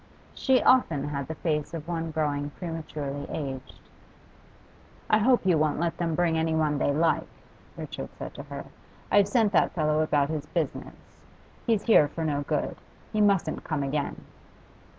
[0.33, 3.79] She often had the face of one growing prematurely aged.
[5.11, 7.27] 'I hope you won't let them bring anyone they like,'
[7.77, 8.65] Richard said to her.
[9.11, 10.95] 'I've sent that fellow about his business;
[11.67, 12.77] he's here for no good.
[13.13, 14.25] He mustn't come again.